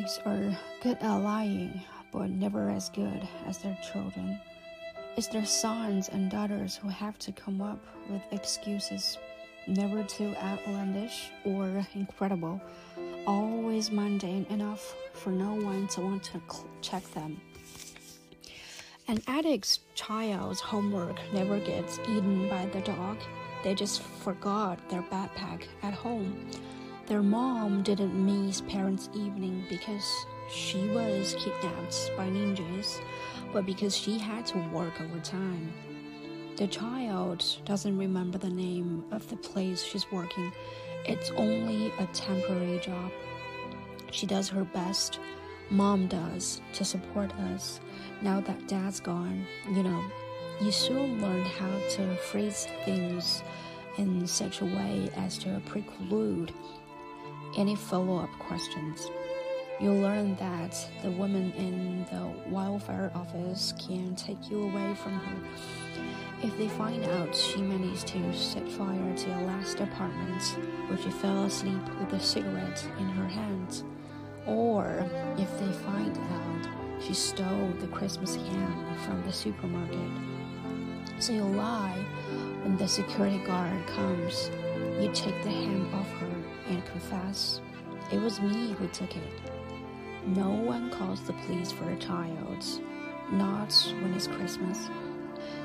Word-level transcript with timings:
Addicts 0.00 0.20
are 0.24 0.58
good 0.82 0.96
at 1.02 1.16
lying, 1.16 1.78
but 2.10 2.30
never 2.30 2.70
as 2.70 2.88
good 2.88 3.28
as 3.46 3.58
their 3.58 3.76
children. 3.92 4.40
It's 5.18 5.26
their 5.26 5.44
sons 5.44 6.08
and 6.08 6.30
daughters 6.30 6.74
who 6.74 6.88
have 6.88 7.18
to 7.18 7.32
come 7.32 7.60
up 7.60 7.84
with 8.08 8.22
excuses, 8.32 9.18
never 9.66 10.02
too 10.02 10.34
outlandish 10.42 11.30
or 11.44 11.86
incredible, 11.94 12.62
always 13.26 13.90
mundane 13.90 14.46
enough 14.48 14.94
for 15.12 15.32
no 15.32 15.52
one 15.52 15.86
to 15.88 16.00
want 16.00 16.22
to 16.22 16.40
check 16.80 17.02
them. 17.12 17.38
An 19.06 19.20
addict's 19.28 19.80
child's 19.94 20.60
homework 20.60 21.20
never 21.34 21.58
gets 21.58 21.98
eaten 22.08 22.48
by 22.48 22.64
the 22.72 22.80
dog. 22.80 23.18
They 23.62 23.74
just 23.74 24.00
forgot 24.00 24.78
their 24.88 25.02
backpack 25.02 25.64
at 25.82 25.92
home. 25.92 26.48
Their 27.10 27.24
mom 27.24 27.82
didn't 27.82 28.14
miss 28.14 28.60
parents' 28.60 29.10
evening 29.12 29.64
because 29.68 30.26
she 30.48 30.86
was 30.90 31.34
kidnapped 31.40 32.12
by 32.16 32.28
ninjas, 32.28 33.00
but 33.52 33.66
because 33.66 33.96
she 33.96 34.16
had 34.16 34.46
to 34.46 34.58
work 34.72 35.00
overtime. 35.00 35.72
The 36.56 36.68
child 36.68 37.44
doesn't 37.64 37.98
remember 37.98 38.38
the 38.38 38.48
name 38.48 39.04
of 39.10 39.28
the 39.28 39.34
place 39.38 39.82
she's 39.82 40.08
working. 40.12 40.52
It's 41.04 41.32
only 41.32 41.92
a 41.98 42.06
temporary 42.12 42.78
job. 42.78 43.10
She 44.12 44.26
does 44.26 44.48
her 44.48 44.62
best, 44.62 45.18
mom 45.68 46.06
does, 46.06 46.60
to 46.74 46.84
support 46.84 47.34
us. 47.50 47.80
Now 48.22 48.40
that 48.42 48.68
dad's 48.68 49.00
gone, 49.00 49.44
you 49.68 49.82
know, 49.82 50.04
you 50.60 50.70
soon 50.70 51.20
learn 51.20 51.44
how 51.44 51.76
to 51.96 52.14
phrase 52.30 52.68
things 52.84 53.42
in 53.98 54.28
such 54.28 54.60
a 54.60 54.64
way 54.64 55.10
as 55.16 55.38
to 55.38 55.60
preclude 55.66 56.52
any 57.56 57.74
follow 57.74 58.18
up 58.18 58.30
questions. 58.38 59.10
You'll 59.80 60.00
learn 60.00 60.36
that 60.36 60.76
the 61.02 61.10
woman 61.10 61.52
in 61.52 62.04
the 62.10 62.50
welfare 62.50 63.10
office 63.14 63.72
can 63.78 64.14
take 64.14 64.50
you 64.50 64.64
away 64.64 64.94
from 64.94 65.12
her 65.12 65.36
if 66.42 66.56
they 66.56 66.68
find 66.68 67.04
out 67.04 67.36
she 67.36 67.60
managed 67.60 68.06
to 68.06 68.34
set 68.34 68.66
fire 68.72 69.14
to 69.14 69.28
your 69.28 69.42
last 69.42 69.80
apartment 69.80 70.42
where 70.88 70.96
she 70.96 71.10
fell 71.10 71.44
asleep 71.44 71.82
with 71.98 72.12
a 72.14 72.20
cigarette 72.20 72.86
in 72.98 73.04
her 73.04 73.28
hand, 73.28 73.82
or 74.46 75.06
if 75.36 75.58
they 75.58 75.72
find 75.84 76.16
out 76.16 76.68
she 77.02 77.12
stole 77.12 77.70
the 77.80 77.86
Christmas 77.88 78.36
ham 78.36 78.98
from 79.04 79.22
the 79.26 79.32
supermarket. 79.32 80.10
So 81.18 81.34
you 81.34 81.42
lie 81.42 82.04
when 82.62 82.76
the 82.78 82.88
security 82.88 83.38
guard 83.44 83.86
comes. 83.88 84.50
You 84.98 85.10
take 85.12 85.42
the 85.42 85.50
ham 85.50 85.94
off 85.94 86.10
her 86.20 86.39
and 86.70 86.84
confess, 86.86 87.60
It 88.12 88.20
was 88.20 88.40
me 88.40 88.72
who 88.72 88.88
took 88.88 89.14
it. 89.16 89.40
No 90.26 90.50
one 90.50 90.90
calls 90.90 91.20
the 91.22 91.32
police 91.32 91.70
for 91.72 91.88
a 91.90 91.96
child, 91.96 92.64
not 93.30 93.72
when 94.00 94.14
it's 94.14 94.26
Christmas. 94.26 94.88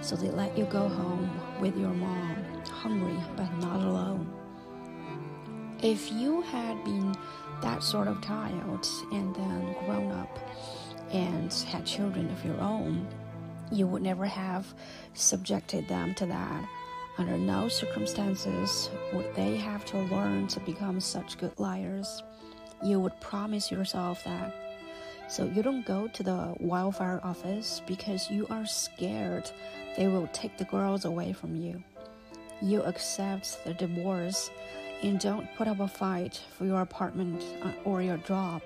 So 0.00 0.16
they 0.16 0.30
let 0.30 0.56
you 0.56 0.64
go 0.64 0.88
home 0.88 1.30
with 1.60 1.76
your 1.76 1.92
mom, 1.92 2.36
hungry 2.66 3.18
but 3.36 3.52
not 3.58 3.80
alone. 3.80 4.28
If 5.82 6.12
you 6.12 6.42
had 6.42 6.82
been 6.84 7.14
that 7.60 7.82
sort 7.82 8.08
of 8.08 8.20
child 8.22 8.86
and 9.12 9.34
then 9.34 9.76
grown 9.84 10.10
up 10.12 10.38
and 11.12 11.52
had 11.52 11.86
children 11.86 12.30
of 12.30 12.44
your 12.44 12.60
own, 12.60 13.06
you 13.70 13.86
would 13.86 14.02
never 14.02 14.26
have 14.26 14.72
subjected 15.14 15.88
them 15.88 16.14
to 16.16 16.26
that 16.26 16.68
under 17.18 17.36
no 17.36 17.68
circumstances 17.68 18.90
would 19.12 19.34
they 19.34 19.56
have 19.56 19.84
to 19.86 19.98
learn 19.98 20.46
to 20.48 20.60
become 20.60 21.00
such 21.00 21.38
good 21.38 21.52
liars. 21.58 22.22
You 22.82 23.00
would 23.00 23.20
promise 23.20 23.70
yourself 23.70 24.24
that. 24.24 24.54
So 25.28 25.44
you 25.44 25.62
don't 25.62 25.86
go 25.86 26.08
to 26.08 26.22
the 26.22 26.54
welfare 26.58 27.20
office 27.22 27.82
because 27.86 28.30
you 28.30 28.46
are 28.50 28.66
scared 28.66 29.50
they 29.96 30.08
will 30.08 30.26
take 30.28 30.56
the 30.56 30.64
girls 30.64 31.04
away 31.04 31.32
from 31.32 31.54
you. 31.54 31.82
You 32.62 32.82
accept 32.82 33.62
the 33.64 33.74
divorce 33.74 34.50
and 35.02 35.20
don't 35.20 35.54
put 35.56 35.68
up 35.68 35.80
a 35.80 35.88
fight 35.88 36.40
for 36.56 36.64
your 36.64 36.80
apartment 36.80 37.44
uh, 37.62 37.72
or 37.84 38.02
your 38.02 38.18
job 38.18 38.62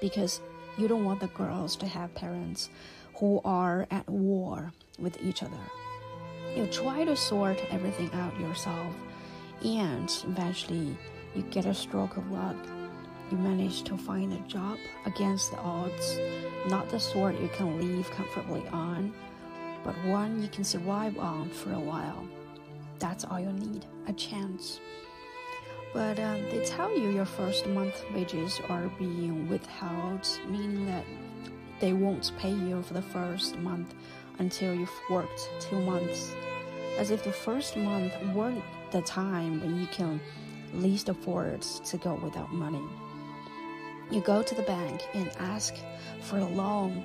because 0.00 0.40
you 0.76 0.88
don't 0.88 1.04
want 1.04 1.20
the 1.20 1.28
girls 1.28 1.76
to 1.76 1.86
have 1.86 2.14
parents 2.14 2.70
who 3.16 3.40
are 3.44 3.86
at 3.90 4.08
war 4.08 4.72
with 4.98 5.22
each 5.22 5.42
other 5.42 5.58
you 6.56 6.66
try 6.66 7.04
to 7.04 7.14
sort 7.14 7.62
everything 7.70 8.10
out 8.14 8.38
yourself, 8.40 8.94
and 9.64 10.10
eventually 10.24 10.96
you 11.34 11.42
get 11.50 11.66
a 11.66 11.74
stroke 11.74 12.16
of 12.16 12.30
luck. 12.30 12.56
You 13.30 13.36
manage 13.36 13.82
to 13.84 13.96
find 13.96 14.32
a 14.32 14.40
job 14.48 14.78
against 15.04 15.50
the 15.50 15.58
odds, 15.58 16.18
not 16.68 16.88
the 16.88 16.98
sort 16.98 17.40
you 17.40 17.48
can 17.48 17.96
live 17.96 18.10
comfortably 18.10 18.66
on, 18.68 19.12
but 19.84 19.94
one 20.04 20.40
you 20.40 20.48
can 20.48 20.64
survive 20.64 21.18
on 21.18 21.50
for 21.50 21.72
a 21.72 21.80
while. 21.80 22.26
That's 22.98 23.24
all 23.24 23.38
you 23.38 23.52
need 23.52 23.84
a 24.08 24.12
chance. 24.12 24.80
But 25.92 26.18
um, 26.18 26.42
they 26.50 26.64
tell 26.64 26.96
you 26.96 27.10
your 27.10 27.24
first 27.24 27.66
month 27.66 28.02
wages 28.14 28.60
are 28.68 28.88
being 28.98 29.48
withheld, 29.48 30.28
meaning 30.48 30.86
that 30.86 31.04
they 31.80 31.92
won't 31.92 32.32
pay 32.38 32.52
you 32.52 32.82
for 32.82 32.94
the 32.94 33.02
first 33.02 33.56
month 33.58 33.94
until 34.38 34.74
you've 34.74 35.00
worked 35.10 35.48
two 35.60 35.80
months 35.80 36.34
as 36.98 37.10
if 37.10 37.22
the 37.22 37.32
first 37.32 37.76
month 37.76 38.12
weren't 38.34 38.62
the 38.90 39.02
time 39.02 39.60
when 39.60 39.80
you 39.80 39.86
can 39.88 40.20
least 40.74 41.08
afford 41.08 41.62
to 41.62 41.96
go 41.98 42.14
without 42.22 42.52
money. 42.52 42.82
You 44.10 44.20
go 44.20 44.42
to 44.42 44.54
the 44.54 44.62
bank 44.62 45.02
and 45.14 45.30
ask 45.38 45.74
for 46.22 46.38
a 46.38 46.48
loan 46.48 47.04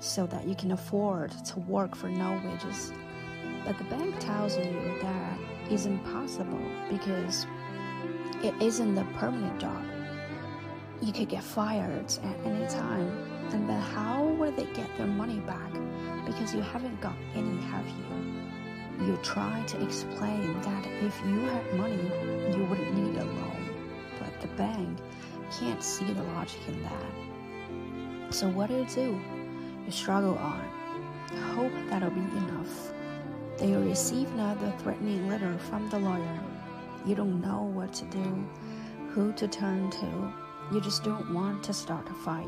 so 0.00 0.26
that 0.26 0.46
you 0.46 0.54
can 0.54 0.72
afford 0.72 1.30
to 1.46 1.60
work 1.60 1.94
for 1.94 2.08
no 2.08 2.40
wages. 2.44 2.92
But 3.64 3.78
the 3.78 3.84
bank 3.84 4.18
tells 4.18 4.56
you 4.56 4.98
that 5.02 5.38
is 5.70 5.86
impossible 5.86 6.60
because 6.90 7.46
it 8.42 8.54
isn't 8.60 8.98
a 8.98 9.04
permanent 9.16 9.60
job. 9.60 9.84
You 11.00 11.12
could 11.12 11.28
get 11.28 11.44
fired 11.44 12.12
at 12.22 12.36
any 12.44 12.66
time, 12.66 13.08
and 13.52 13.68
then 13.68 13.80
how 13.80 14.24
will 14.24 14.52
they 14.52 14.66
get 14.66 14.96
their 14.96 15.06
money 15.06 15.38
back? 15.40 15.72
Because 16.24 16.54
you 16.54 16.60
haven't 16.60 17.00
got 17.00 17.16
any, 17.34 17.60
have 17.62 17.86
you? 17.86 19.06
You 19.06 19.18
try 19.22 19.62
to 19.66 19.82
explain 19.82 20.60
that 20.62 20.86
if 21.02 21.20
you 21.26 21.40
had 21.40 21.74
money, 21.74 22.10
you 22.56 22.64
wouldn't 22.64 22.94
need 22.94 23.16
a 23.20 23.24
loan, 23.24 23.90
but 24.20 24.40
the 24.40 24.46
bank 24.48 24.98
can't 25.58 25.82
see 25.82 26.04
the 26.04 26.22
logic 26.22 26.60
in 26.68 26.82
that. 26.82 28.34
So, 28.34 28.48
what 28.48 28.68
do 28.68 28.76
you 28.76 28.86
do? 28.86 29.20
You 29.84 29.90
struggle 29.90 30.38
on. 30.38 30.64
Hope 31.54 31.72
that'll 31.90 32.10
be 32.10 32.20
enough. 32.20 32.92
Then 33.58 33.70
you 33.70 33.78
receive 33.80 34.30
another 34.34 34.72
threatening 34.78 35.28
letter 35.28 35.58
from 35.58 35.88
the 35.90 35.98
lawyer. 35.98 36.40
You 37.04 37.16
don't 37.16 37.40
know 37.40 37.62
what 37.62 37.92
to 37.94 38.04
do, 38.06 38.48
who 39.10 39.32
to 39.32 39.48
turn 39.48 39.90
to. 39.90 40.32
You 40.72 40.80
just 40.80 41.02
don't 41.02 41.34
want 41.34 41.64
to 41.64 41.72
start 41.72 42.08
a 42.08 42.14
fight. 42.14 42.46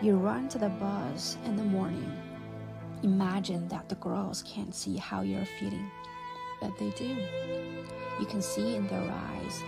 You 0.00 0.16
run 0.16 0.48
to 0.48 0.58
the 0.58 0.70
bus 0.70 1.36
in 1.44 1.56
the 1.56 1.62
morning 1.62 2.10
Imagine 3.02 3.68
that 3.68 3.88
the 3.88 3.94
girls 3.96 4.42
can't 4.42 4.74
see 4.74 4.96
how 4.96 5.20
you're 5.20 5.46
feeling, 5.58 5.90
but 6.60 6.76
they 6.78 6.90
do. 6.90 7.16
You 8.18 8.26
can 8.26 8.40
see 8.40 8.74
in 8.74 8.86
their 8.88 9.10
eyes 9.10 9.62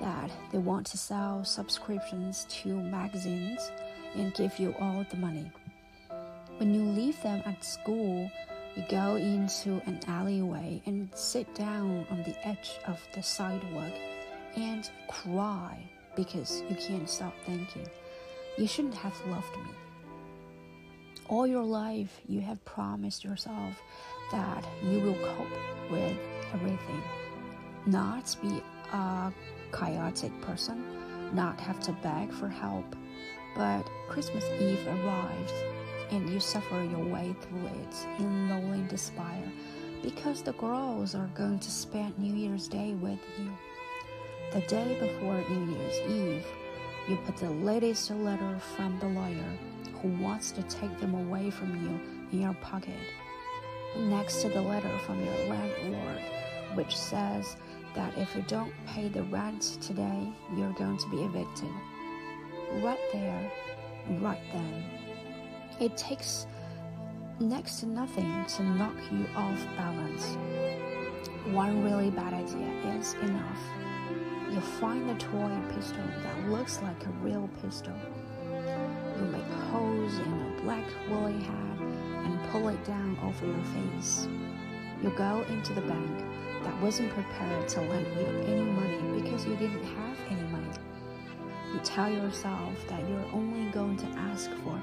that 0.00 0.30
they 0.50 0.58
want 0.58 0.86
to 0.86 0.98
sell 0.98 1.44
subscriptions 1.44 2.44
to 2.50 2.74
magazines 2.74 3.70
and 4.16 4.34
give 4.34 4.58
you 4.58 4.74
all 4.80 5.06
the 5.10 5.16
money. 5.16 5.50
When 6.58 6.74
you 6.74 6.82
leave 6.82 7.22
them 7.22 7.42
at 7.46 7.64
school, 7.64 8.30
you 8.74 8.84
go 8.88 9.14
into 9.14 9.80
an 9.86 10.00
alleyway 10.08 10.82
and 10.86 11.08
sit 11.14 11.54
down 11.54 12.04
on 12.10 12.24
the 12.24 12.46
edge 12.46 12.78
of 12.86 13.00
the 13.14 13.22
sidewalk 13.22 13.92
and 14.56 14.90
cry 15.08 15.78
because 16.16 16.62
you 16.68 16.76
can't 16.76 17.08
stop 17.08 17.34
thinking, 17.44 17.88
you 18.58 18.66
shouldn't 18.66 18.94
have 18.94 19.14
loved 19.26 19.56
me 19.56 19.70
all 21.28 21.46
your 21.46 21.64
life 21.64 22.20
you 22.28 22.40
have 22.40 22.64
promised 22.64 23.24
yourself 23.24 23.82
that 24.30 24.64
you 24.82 25.00
will 25.00 25.14
cope 25.14 25.90
with 25.90 26.16
everything, 26.52 27.02
not 27.86 28.36
be 28.42 28.62
a 28.92 29.32
chaotic 29.72 30.32
person, 30.42 30.84
not 31.34 31.60
have 31.60 31.80
to 31.80 31.92
beg 32.02 32.32
for 32.32 32.48
help. 32.48 32.96
But 33.56 33.88
Christmas 34.08 34.44
Eve 34.60 34.86
arrives 34.86 35.52
and 36.10 36.28
you 36.28 36.38
suffer 36.40 36.82
your 36.84 37.04
way 37.04 37.34
through 37.40 37.66
it 37.66 38.06
in 38.18 38.48
lonely 38.48 38.86
despair 38.88 39.42
because 40.02 40.42
the 40.42 40.52
girls 40.54 41.14
are 41.14 41.30
going 41.34 41.58
to 41.58 41.70
spend 41.70 42.18
New 42.18 42.34
Year's 42.34 42.68
Day 42.68 42.94
with 42.94 43.18
you. 43.38 43.50
The 44.52 44.60
day 44.66 44.96
before 45.00 45.42
New 45.48 45.74
Year's 45.74 46.00
Eve, 46.08 46.46
you 47.08 47.16
put 47.24 47.36
the 47.36 47.50
latest 47.50 48.10
letter 48.10 48.58
from 48.76 48.98
the 49.00 49.06
lawyer 49.06 49.58
who 50.00 50.08
wants 50.22 50.50
to 50.52 50.62
take 50.64 50.98
them 51.00 51.14
away 51.14 51.50
from 51.50 51.70
you 51.82 52.00
in 52.32 52.42
your 52.42 52.54
pocket. 52.54 52.94
Next 53.96 54.42
to 54.42 54.48
the 54.48 54.60
letter 54.60 54.90
from 55.06 55.24
your 55.24 55.34
landlord, 55.48 56.20
which 56.74 56.96
says 56.96 57.56
that 57.94 58.16
if 58.18 58.34
you 58.36 58.44
don't 58.46 58.72
pay 58.86 59.08
the 59.08 59.22
rent 59.24 59.78
today, 59.80 60.28
you're 60.56 60.72
going 60.72 60.98
to 60.98 61.08
be 61.10 61.22
evicted. 61.22 61.70
right 62.82 62.98
there, 63.12 63.50
right 64.20 64.40
then. 64.52 64.84
It 65.80 65.96
takes 65.96 66.46
next 67.40 67.80
to 67.80 67.86
nothing 67.86 68.44
to 68.46 68.62
knock 68.62 68.96
you 69.10 69.26
off 69.34 69.66
balance. 69.76 70.36
One 71.52 71.84
really 71.84 72.10
bad 72.10 72.34
idea 72.34 72.68
is 72.98 73.14
enough. 73.14 73.60
You 74.50 74.60
find 74.60 75.10
a 75.10 75.14
toy 75.14 75.50
pistol 75.74 76.04
that 76.22 76.48
looks 76.48 76.80
like 76.82 77.04
a 77.06 77.10
real 77.22 77.48
pistol. 77.62 77.94
You 79.18 79.24
make 79.26 79.48
holes 79.70 80.18
in 80.18 80.32
a 80.32 80.60
black 80.62 80.84
woolly 81.08 81.40
hat 81.42 81.80
and 81.80 82.48
pull 82.50 82.68
it 82.68 82.84
down 82.84 83.16
over 83.22 83.46
your 83.46 83.64
face. 83.64 84.28
You 85.02 85.10
go 85.10 85.44
into 85.48 85.72
the 85.72 85.82
bank 85.82 86.24
that 86.64 86.82
wasn't 86.82 87.12
prepared 87.12 87.68
to 87.68 87.80
lend 87.80 88.06
you 88.16 88.26
any 88.46 88.62
money 88.62 89.20
because 89.20 89.46
you 89.46 89.54
didn't 89.56 89.84
have 89.84 90.18
any 90.30 90.42
money. 90.48 90.66
You 91.72 91.78
tell 91.80 92.10
yourself 92.10 92.74
that 92.88 93.08
you're 93.08 93.30
only 93.32 93.70
going 93.70 93.96
to 93.98 94.06
ask 94.18 94.50
for 94.64 94.80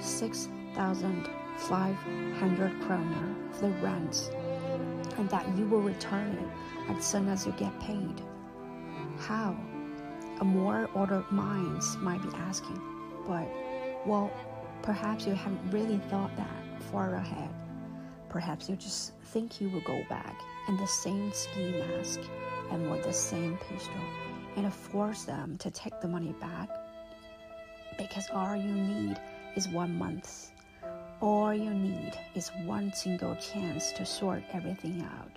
6,500 0.00 2.80
kroner 2.82 3.34
for 3.52 3.60
the 3.60 3.70
rent 3.82 4.30
and 5.16 5.30
that 5.30 5.46
you 5.56 5.66
will 5.66 5.80
return 5.80 6.32
it 6.32 6.48
as 6.90 7.04
soon 7.04 7.28
as 7.28 7.46
you 7.46 7.52
get 7.52 7.78
paid. 7.80 8.20
How? 9.18 9.56
A 10.40 10.44
more 10.44 10.90
ordered 10.94 11.30
mind 11.30 11.80
might 12.00 12.22
be 12.22 12.28
asking, 12.34 12.80
but, 13.26 13.48
well, 14.06 14.30
perhaps 14.82 15.26
you 15.26 15.34
haven't 15.34 15.70
really 15.70 15.98
thought 16.10 16.34
that 16.36 16.82
far 16.90 17.14
ahead. 17.14 17.50
Perhaps 18.28 18.68
you 18.68 18.76
just 18.76 19.12
think 19.32 19.60
you 19.60 19.68
will 19.70 19.80
go 19.82 20.02
back 20.08 20.40
in 20.68 20.76
the 20.76 20.86
same 20.86 21.32
ski 21.32 21.72
mask 21.72 22.20
and 22.70 22.90
with 22.90 23.02
the 23.04 23.12
same 23.12 23.58
pistol 23.68 24.00
and 24.56 24.72
force 24.72 25.24
them 25.24 25.56
to 25.58 25.70
take 25.70 26.00
the 26.00 26.08
money 26.08 26.34
back 26.40 26.68
because 27.98 28.28
all 28.32 28.56
you 28.56 28.72
need 28.74 29.16
is 29.56 29.68
one 29.68 29.96
month. 29.96 30.50
All 31.20 31.54
you 31.54 31.70
need 31.70 32.12
is 32.34 32.50
one 32.64 32.92
single 32.92 33.36
chance 33.36 33.92
to 33.92 34.04
sort 34.04 34.42
everything 34.52 35.02
out. 35.02 35.30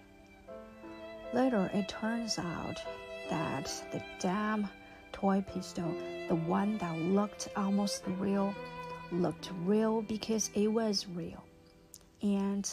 Later, 1.33 1.69
it 1.73 1.87
turns 1.87 2.39
out 2.39 2.81
that 3.29 3.71
the 3.91 4.01
damn 4.19 4.67
toy 5.11 5.43
pistol, 5.53 5.93
the 6.27 6.35
one 6.35 6.77
that 6.77 6.97
looked 6.97 7.49
almost 7.55 8.03
real, 8.19 8.53
looked 9.11 9.51
real 9.63 10.01
because 10.01 10.49
it 10.53 10.67
was 10.67 11.07
real. 11.07 11.43
And 12.21 12.69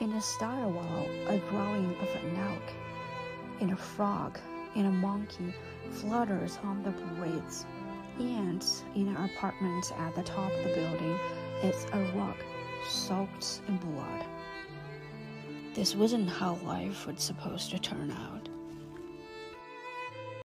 in 0.00 0.12
a 0.12 0.20
style 0.20 0.70
wall, 0.70 1.06
a 1.28 1.38
drawing 1.50 1.94
of 2.00 2.08
an 2.22 2.36
elk, 2.36 2.72
and 3.60 3.72
a 3.72 3.76
frog, 3.76 4.38
and 4.74 4.86
a 4.86 4.90
monkey 4.90 5.54
flutters 5.90 6.58
on 6.62 6.82
the 6.82 6.92
parades. 6.92 7.66
And 8.18 8.64
in 8.94 9.08
an 9.08 9.16
apartment 9.16 9.92
at 9.98 10.14
the 10.14 10.22
top 10.22 10.50
of 10.52 10.64
the 10.64 10.74
building, 10.74 11.18
it's 11.62 11.84
a 11.92 11.98
rug 12.16 12.36
soaked 12.88 13.60
in 13.68 13.76
blood. 13.76 14.24
This 15.74 15.94
wasn't 15.94 16.28
how 16.28 16.54
life 16.64 17.06
was 17.06 17.22
supposed 17.22 17.70
to 17.70 17.78
turn 17.78 18.10
out. 18.10 18.47